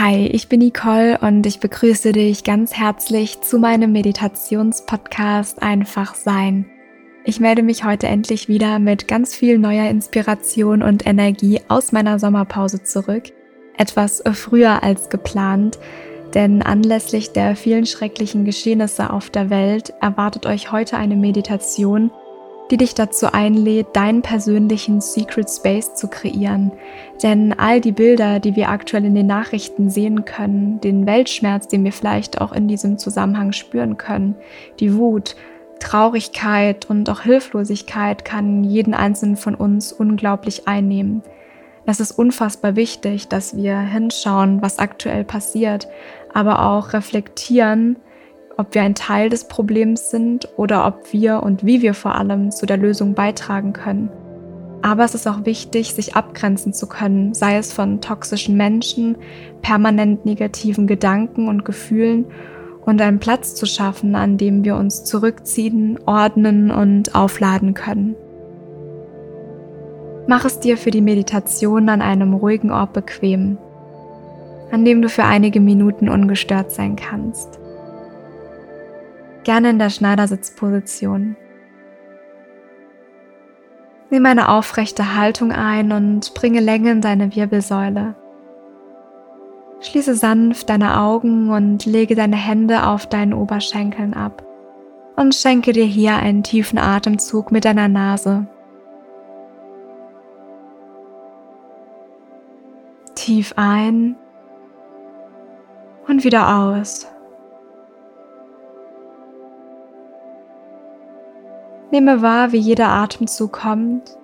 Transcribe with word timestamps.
Hi, 0.00 0.28
ich 0.28 0.48
bin 0.48 0.60
Nicole 0.60 1.18
und 1.18 1.44
ich 1.44 1.58
begrüße 1.58 2.12
dich 2.12 2.44
ganz 2.44 2.72
herzlich 2.72 3.40
zu 3.40 3.58
meinem 3.58 3.90
Meditationspodcast 3.90 5.60
Einfach 5.60 6.14
Sein. 6.14 6.66
Ich 7.24 7.40
melde 7.40 7.64
mich 7.64 7.82
heute 7.82 8.06
endlich 8.06 8.46
wieder 8.46 8.78
mit 8.78 9.08
ganz 9.08 9.34
viel 9.34 9.58
neuer 9.58 9.90
Inspiration 9.90 10.84
und 10.84 11.04
Energie 11.04 11.60
aus 11.66 11.90
meiner 11.90 12.20
Sommerpause 12.20 12.84
zurück. 12.84 13.24
Etwas 13.76 14.22
früher 14.34 14.84
als 14.84 15.08
geplant, 15.08 15.80
denn 16.32 16.62
anlässlich 16.62 17.32
der 17.32 17.56
vielen 17.56 17.84
schrecklichen 17.84 18.44
Geschehnisse 18.44 19.12
auf 19.12 19.30
der 19.30 19.50
Welt 19.50 19.94
erwartet 20.00 20.46
euch 20.46 20.70
heute 20.70 20.96
eine 20.96 21.16
Meditation, 21.16 22.12
die 22.70 22.76
dich 22.76 22.94
dazu 22.94 23.32
einlädt, 23.32 23.88
deinen 23.94 24.22
persönlichen 24.22 25.00
Secret 25.00 25.48
Space 25.50 25.94
zu 25.94 26.08
kreieren. 26.08 26.72
Denn 27.22 27.58
all 27.58 27.80
die 27.80 27.92
Bilder, 27.92 28.40
die 28.40 28.56
wir 28.56 28.68
aktuell 28.68 29.04
in 29.04 29.14
den 29.14 29.26
Nachrichten 29.26 29.90
sehen 29.90 30.24
können, 30.24 30.80
den 30.80 31.06
Weltschmerz, 31.06 31.68
den 31.68 31.84
wir 31.84 31.92
vielleicht 31.92 32.40
auch 32.40 32.52
in 32.52 32.68
diesem 32.68 32.98
Zusammenhang 32.98 33.52
spüren 33.52 33.96
können, 33.96 34.34
die 34.80 34.94
Wut, 34.94 35.34
Traurigkeit 35.80 36.90
und 36.90 37.08
auch 37.08 37.20
Hilflosigkeit 37.20 38.24
kann 38.24 38.64
jeden 38.64 38.94
einzelnen 38.94 39.36
von 39.36 39.54
uns 39.54 39.92
unglaublich 39.92 40.66
einnehmen. 40.66 41.22
Es 41.86 42.00
ist 42.00 42.12
unfassbar 42.12 42.76
wichtig, 42.76 43.28
dass 43.28 43.56
wir 43.56 43.78
hinschauen, 43.78 44.60
was 44.60 44.78
aktuell 44.78 45.24
passiert, 45.24 45.88
aber 46.34 46.66
auch 46.66 46.92
reflektieren, 46.92 47.96
ob 48.58 48.74
wir 48.74 48.82
ein 48.82 48.96
Teil 48.96 49.30
des 49.30 49.44
Problems 49.44 50.10
sind 50.10 50.48
oder 50.56 50.84
ob 50.84 51.12
wir 51.12 51.42
und 51.44 51.64
wie 51.64 51.80
wir 51.80 51.94
vor 51.94 52.16
allem 52.16 52.50
zu 52.50 52.66
der 52.66 52.76
Lösung 52.76 53.14
beitragen 53.14 53.72
können. 53.72 54.10
Aber 54.82 55.04
es 55.04 55.14
ist 55.14 55.28
auch 55.28 55.46
wichtig, 55.46 55.94
sich 55.94 56.16
abgrenzen 56.16 56.72
zu 56.72 56.88
können, 56.88 57.34
sei 57.34 57.56
es 57.56 57.72
von 57.72 58.00
toxischen 58.00 58.56
Menschen, 58.56 59.16
permanent 59.62 60.26
negativen 60.26 60.88
Gedanken 60.88 61.48
und 61.48 61.64
Gefühlen 61.64 62.26
und 62.84 63.00
einen 63.00 63.20
Platz 63.20 63.54
zu 63.54 63.64
schaffen, 63.64 64.16
an 64.16 64.38
dem 64.38 64.64
wir 64.64 64.74
uns 64.74 65.04
zurückziehen, 65.04 65.98
ordnen 66.04 66.72
und 66.72 67.14
aufladen 67.14 67.74
können. 67.74 68.16
Mach 70.26 70.44
es 70.44 70.58
dir 70.58 70.76
für 70.76 70.90
die 70.90 71.00
Meditation 71.00 71.88
an 71.88 72.02
einem 72.02 72.34
ruhigen 72.34 72.72
Ort 72.72 72.92
bequem, 72.92 73.56
an 74.72 74.84
dem 74.84 75.00
du 75.00 75.08
für 75.08 75.24
einige 75.24 75.60
Minuten 75.60 76.08
ungestört 76.08 76.72
sein 76.72 76.96
kannst 76.96 77.60
gerne 79.48 79.70
in 79.70 79.78
der 79.78 79.88
Schneidersitzposition. 79.88 81.34
Nimm 84.10 84.26
eine 84.26 84.50
aufrechte 84.50 85.16
Haltung 85.16 85.52
ein 85.52 85.90
und 85.90 86.34
bringe 86.34 86.60
Länge 86.60 86.90
in 86.90 87.00
deine 87.00 87.34
Wirbelsäule. 87.34 88.14
Schließe 89.80 90.16
sanft 90.16 90.68
deine 90.68 91.00
Augen 91.00 91.48
und 91.48 91.86
lege 91.86 92.14
deine 92.14 92.36
Hände 92.36 92.86
auf 92.86 93.06
deinen 93.06 93.32
Oberschenkeln 93.32 94.12
ab 94.12 94.44
und 95.16 95.34
schenke 95.34 95.72
dir 95.72 95.86
hier 95.86 96.16
einen 96.16 96.42
tiefen 96.42 96.78
Atemzug 96.78 97.50
mit 97.50 97.64
deiner 97.64 97.88
Nase. 97.88 98.46
Tief 103.14 103.54
ein 103.56 104.14
und 106.06 106.22
wieder 106.22 106.54
aus. 106.54 107.06
Nehme 111.90 112.20
wahr, 112.20 112.52
wie 112.52 112.58
jeder 112.58 112.88
Atemzug 112.88 113.52
kommt 113.52 114.18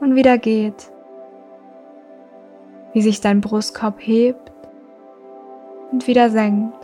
und 0.00 0.16
wieder 0.16 0.36
geht, 0.36 0.90
wie 2.92 3.02
sich 3.02 3.20
dein 3.20 3.40
Brustkorb 3.40 3.96
hebt 4.00 4.52
und 5.92 6.08
wieder 6.08 6.28
senkt. 6.30 6.74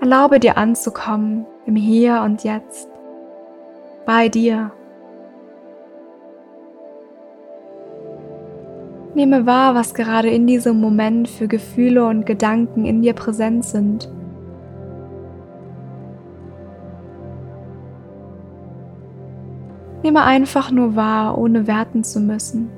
Erlaube 0.00 0.40
dir 0.40 0.56
anzukommen 0.56 1.46
im 1.64 1.76
Hier 1.76 2.22
und 2.22 2.42
Jetzt, 2.42 2.88
bei 4.04 4.28
dir. 4.28 4.72
Nehme 9.14 9.46
wahr, 9.46 9.76
was 9.76 9.94
gerade 9.94 10.28
in 10.28 10.48
diesem 10.48 10.80
Moment 10.80 11.28
für 11.28 11.46
Gefühle 11.46 12.04
und 12.04 12.26
Gedanken 12.26 12.84
in 12.84 13.02
dir 13.02 13.12
präsent 13.12 13.64
sind. 13.64 14.10
Nehme 20.02 20.22
einfach 20.22 20.70
nur 20.70 20.96
wahr, 20.96 21.38
ohne 21.38 21.66
werten 21.66 22.02
zu 22.02 22.20
müssen. 22.20 22.70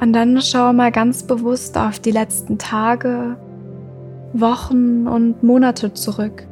Und 0.00 0.14
dann 0.14 0.42
schau 0.42 0.72
mal 0.72 0.90
ganz 0.90 1.22
bewusst 1.22 1.78
auf 1.78 2.00
die 2.00 2.10
letzten 2.10 2.58
Tage, 2.58 3.36
Wochen 4.32 5.06
und 5.06 5.44
Monate 5.44 5.92
zurück. 5.92 6.46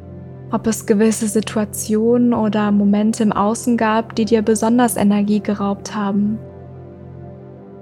Ob 0.51 0.67
es 0.67 0.85
gewisse 0.85 1.27
Situationen 1.27 2.33
oder 2.33 2.71
Momente 2.71 3.23
im 3.23 3.33
Außen 3.33 3.75
gab, 3.75 4.15
die 4.15 4.23
dir 4.23 4.41
besonders 4.41 4.95
Energie 4.95 5.41
geraubt 5.41 5.93
haben. 5.93 6.39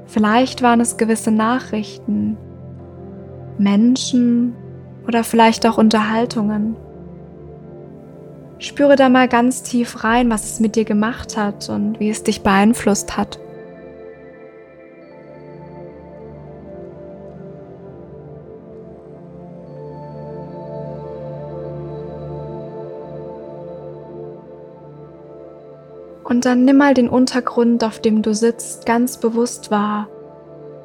Vielleicht 0.09 0.63
waren 0.63 0.81
es 0.81 0.97
gewisse 0.97 1.29
Nachrichten, 1.29 2.35
Menschen 3.59 4.55
oder 5.07 5.23
vielleicht 5.23 5.67
auch 5.67 5.77
Unterhaltungen. 5.77 6.75
Spüre 8.57 8.95
da 8.95 9.07
mal 9.07 9.27
ganz 9.27 9.61
tief 9.61 10.03
rein, 10.03 10.31
was 10.31 10.45
es 10.45 10.59
mit 10.59 10.75
dir 10.75 10.83
gemacht 10.83 11.37
hat 11.37 11.69
und 11.69 11.99
wie 11.99 12.09
es 12.09 12.23
dich 12.23 12.41
beeinflusst 12.41 13.17
hat. 13.17 13.39
Und 26.29 26.45
dann 26.45 26.63
nimm 26.63 26.77
mal 26.77 26.93
den 26.93 27.09
Untergrund, 27.09 27.83
auf 27.83 27.99
dem 27.99 28.21
du 28.21 28.35
sitzt, 28.35 28.85
ganz 28.85 29.17
bewusst 29.17 29.71
wahr 29.71 30.07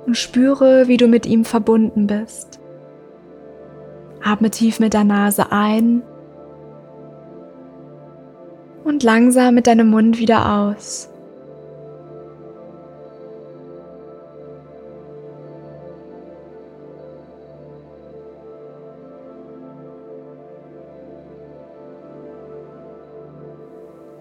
und 0.06 0.16
spüre, 0.16 0.88
wie 0.88 0.96
du 0.96 1.06
mit 1.06 1.26
ihm 1.26 1.44
verbunden 1.44 2.06
bist. 2.06 2.60
Atme 4.22 4.50
tief 4.50 4.80
mit 4.80 4.94
der 4.94 5.04
Nase 5.04 5.52
ein 5.52 6.02
und 8.84 9.02
langsam 9.02 9.54
mit 9.54 9.66
deinem 9.66 9.90
Mund 9.90 10.18
wieder 10.18 10.50
aus. 10.50 11.10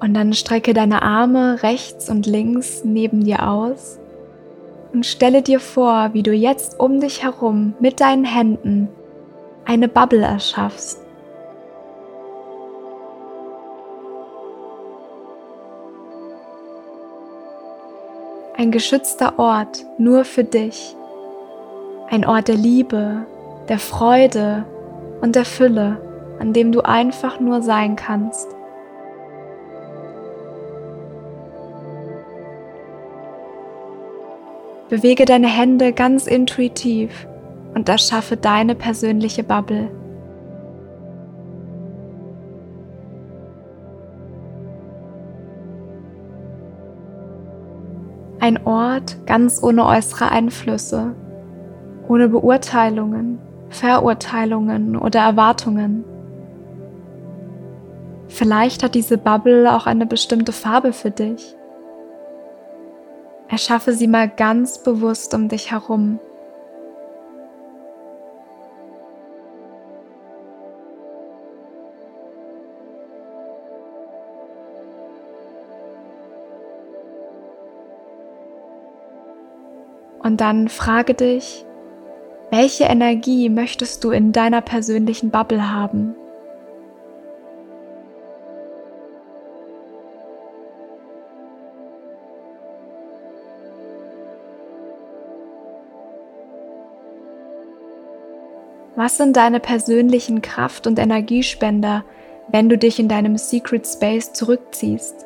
Und 0.04 0.16
dann 0.16 0.34
strecke 0.34 0.74
deine 0.74 1.02
Arme 1.02 1.64
rechts 1.64 2.10
und 2.10 2.26
links 2.26 2.84
neben 2.84 3.24
dir 3.24 3.48
aus 3.48 4.00
und 4.92 5.06
stelle 5.06 5.42
dir 5.42 5.62
vor, 5.62 6.10
wie 6.12 6.24
du 6.24 6.34
jetzt 6.34 6.78
um 6.78 7.00
dich 7.00 7.24
herum 7.24 7.74
mit 7.80 8.02
deinen 8.02 8.26
Händen 8.26 8.90
eine 9.64 9.88
Bubble 9.88 10.22
erschaffst. 10.22 11.00
Ein 18.58 18.72
geschützter 18.72 19.40
Ort 19.40 19.86
nur 19.98 20.26
für 20.26 20.44
dich. 20.44 20.98
Ein 22.10 22.26
Ort 22.26 22.50
der 22.50 22.58
Liebe, 22.58 23.26
der 23.70 23.80
Freude 23.80 24.66
und 25.22 25.38
der 25.38 25.46
Fülle, 25.46 26.02
an 26.40 26.52
dem 26.52 26.74
du 26.74 26.82
einfach 26.82 27.40
nur 27.40 27.62
sein 27.62 27.96
kannst. 27.96 28.53
Bewege 34.94 35.26
deine 35.26 35.48
Hände 35.48 35.92
ganz 35.92 36.28
intuitiv 36.28 37.28
und 37.74 37.90
erschaffe 37.90 38.38
deine 38.38 38.76
persönliche 38.76 39.44
Bubble. 39.44 39.90
Ein 48.40 48.64
Ort 48.68 49.18
ganz 49.26 49.64
ohne 49.64 49.84
äußere 49.88 50.30
Einflüsse, 50.30 51.16
ohne 52.08 52.30
Beurteilungen, 52.30 53.40
Verurteilungen 53.70 54.96
oder 54.96 55.22
Erwartungen. 55.22 56.04
Vielleicht 58.28 58.84
hat 58.84 58.94
diese 58.94 59.18
Bubble 59.18 59.76
auch 59.76 59.88
eine 59.88 60.06
bestimmte 60.06 60.52
Farbe 60.52 60.94
für 60.94 61.10
dich. 61.10 61.56
Erschaffe 63.54 63.94
sie 63.94 64.08
mal 64.08 64.28
ganz 64.28 64.80
bewusst 64.80 65.36
um 65.36 65.48
dich 65.48 65.70
herum. 65.70 66.20
Und 80.24 80.42
dann 80.42 80.68
frage 80.68 81.14
dich, 81.14 81.64
welche 82.50 82.86
Energie 82.86 83.50
möchtest 83.50 84.04
du 84.04 84.10
in 84.10 84.32
deiner 84.32 84.62
persönlichen 84.62 85.30
Bubble 85.30 85.72
haben? 85.72 86.16
Was 98.96 99.18
sind 99.18 99.36
deine 99.36 99.60
persönlichen 99.60 100.44
Kraft- 100.44 100.86
und 100.86 101.00
Energiespender, 101.00 102.04
wenn 102.50 102.70
du 102.70 102.78
dich 102.78 103.00
in 103.00 103.08
deinem 103.08 103.38
Secret 103.38 103.88
Space 103.88 104.34
zurückziehst? 104.34 105.26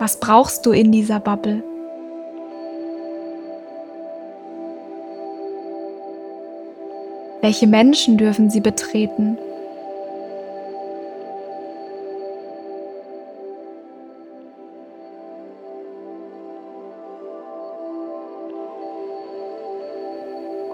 Was 0.00 0.18
brauchst 0.18 0.66
du 0.66 0.72
in 0.72 0.90
dieser 0.90 1.20
Bubble? 1.20 1.62
Welche 7.42 7.68
Menschen 7.68 8.18
dürfen 8.18 8.50
sie 8.50 8.60
betreten? 8.60 9.38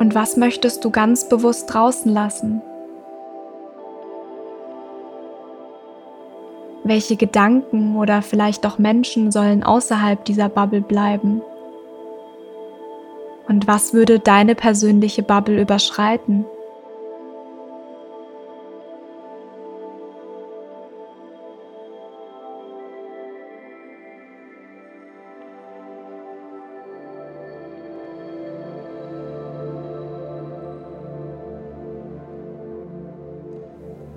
Und 0.00 0.14
was 0.14 0.38
möchtest 0.38 0.82
du 0.82 0.90
ganz 0.90 1.28
bewusst 1.28 1.72
draußen 1.74 2.10
lassen? 2.10 2.62
Welche 6.84 7.16
Gedanken 7.16 7.96
oder 7.96 8.22
vielleicht 8.22 8.64
auch 8.64 8.78
Menschen 8.78 9.30
sollen 9.30 9.62
außerhalb 9.62 10.24
dieser 10.24 10.48
Bubble 10.48 10.80
bleiben? 10.80 11.42
Und 13.46 13.66
was 13.66 13.92
würde 13.92 14.20
deine 14.20 14.54
persönliche 14.54 15.22
Bubble 15.22 15.60
überschreiten? 15.60 16.46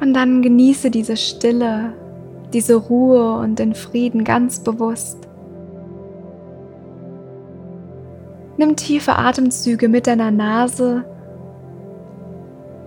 Und 0.03 0.13
dann 0.13 0.41
genieße 0.41 0.91
diese 0.91 1.15
Stille, 1.15 1.94
diese 2.51 2.75
Ruhe 2.75 3.38
und 3.38 3.57
den 3.57 3.73
Frieden 3.73 4.25
ganz 4.25 4.59
bewusst. 4.59 5.29
Nimm 8.57 8.75
tiefe 8.75 9.15
Atemzüge 9.15 9.88
mit 9.88 10.05
deiner 10.05 10.29
Nase 10.29 11.05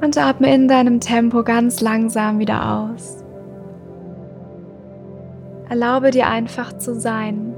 und 0.03 0.19
atme 0.19 0.55
in 0.55 0.69
deinem 0.69 1.01
Tempo 1.01 1.43
ganz 1.43 1.81
langsam 1.81 2.39
wieder 2.39 2.91
aus. 2.91 3.25
Erlaube 5.71 6.11
dir 6.11 6.27
einfach 6.27 6.77
zu 6.77 7.01
sein 7.01 7.55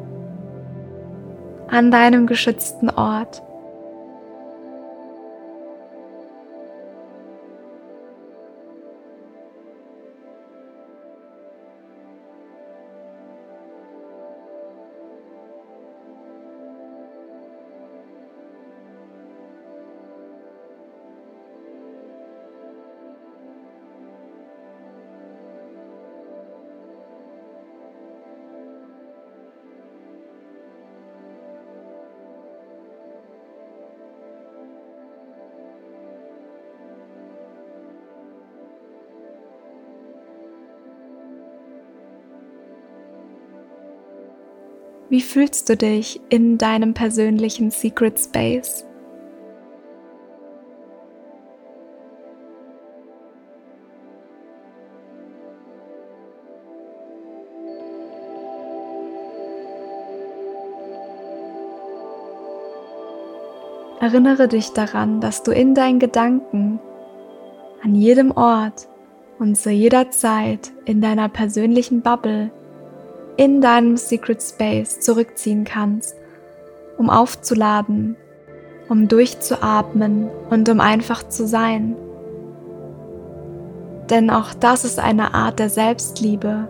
an 1.67 1.91
deinem 1.91 2.29
geschützten 2.29 2.91
Ort. 2.91 3.43
Wie 45.11 45.23
fühlst 45.23 45.71
du 45.71 45.77
dich 45.77 46.21
in 46.29 46.59
deinem 46.59 46.93
persönlichen 46.93 47.71
Secret 47.71 48.21
Space? 48.21 48.85
Erinnere 64.01 64.47
dich 64.47 64.71
daran, 64.73 65.23
dass 65.23 65.43
du 65.43 65.53
in 65.53 65.75
deinen 65.75 65.99
Gedanken 65.99 66.81
an 67.83 67.95
jedem 67.95 68.31
Ort 68.31 68.89
und 69.39 69.57
zu 69.57 69.71
jeder 69.71 70.11
Zeit 70.11 70.71
in 70.85 71.01
deiner 71.01 71.31
persönlichen 71.31 72.03
Bubble 72.03 72.51
in 73.39 73.61
deinem 73.61 73.97
Secret 73.97 74.43
Space 74.43 74.99
zurückziehen 74.99 75.65
kannst, 75.65 76.17
um 76.99 77.09
aufzuladen, 77.09 78.17
um 78.89 79.07
durchzuatmen 79.07 80.29
und 80.51 80.69
um 80.69 80.81
einfach 80.81 81.27
zu 81.29 81.47
sein. 81.47 81.95
Denn 84.11 84.29
auch 84.31 84.55
das 84.55 84.85
ist 84.85 84.99
eine 84.99 85.35
Art 85.35 85.61
der 85.61 85.71
Selbstliebe, 85.71 86.69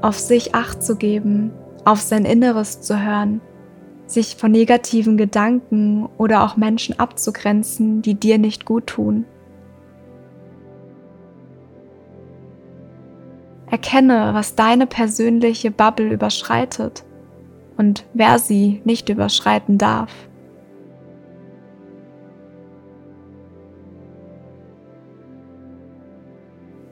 auf 0.00 0.18
sich 0.18 0.54
acht 0.54 0.80
zu 0.82 0.94
geben, 0.94 1.50
auf 1.84 2.00
sein 2.00 2.24
Inneres 2.24 2.80
zu 2.82 3.02
hören, 3.04 3.40
sich 4.06 4.36
von 4.36 4.52
negativen 4.52 5.16
Gedanken 5.16 6.08
oder 6.18 6.44
auch 6.44 6.56
Menschen 6.56 7.00
abzugrenzen, 7.00 8.00
die 8.02 8.14
dir 8.14 8.38
nicht 8.38 8.64
gut 8.64 8.86
tun. 8.86 9.24
Erkenne, 13.76 14.30
was 14.32 14.54
deine 14.54 14.86
persönliche 14.86 15.70
Bubble 15.70 16.10
überschreitet 16.10 17.04
und 17.76 18.06
wer 18.14 18.38
sie 18.38 18.80
nicht 18.86 19.10
überschreiten 19.10 19.76
darf. 19.76 20.10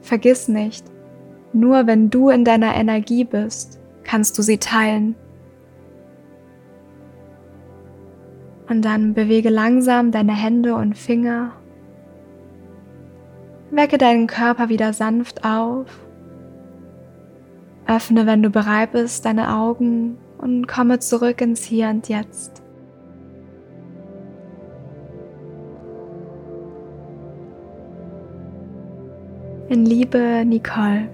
Vergiss 0.02 0.46
nicht, 0.46 0.84
nur 1.54 1.86
wenn 1.86 2.10
du 2.10 2.28
in 2.28 2.44
deiner 2.44 2.74
Energie 2.74 3.24
bist, 3.24 3.80
kannst 4.02 4.36
du 4.36 4.42
sie 4.42 4.58
teilen. 4.58 5.14
Und 8.68 8.84
dann 8.84 9.14
bewege 9.14 9.48
langsam 9.48 10.10
deine 10.10 10.34
Hände 10.34 10.74
und 10.74 10.98
Finger. 10.98 11.52
Wecke 13.70 13.96
deinen 13.96 14.26
Körper 14.26 14.68
wieder 14.68 14.92
sanft 14.92 15.46
auf 15.46 16.03
Öffne, 17.86 18.26
wenn 18.26 18.42
du 18.42 18.50
bereit 18.50 18.92
bist, 18.92 19.24
deine 19.24 19.54
Augen 19.54 20.18
und 20.38 20.66
komme 20.66 20.98
zurück 20.98 21.40
ins 21.40 21.64
Hier 21.64 21.88
und 21.88 22.08
Jetzt. 22.08 22.62
In 29.68 29.86
Liebe, 29.86 30.44
Nicole. 30.44 31.13